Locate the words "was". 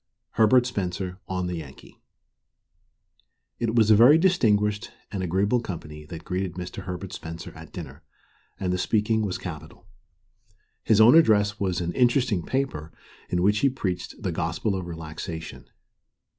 3.75-3.91, 9.21-9.37, 11.59-11.81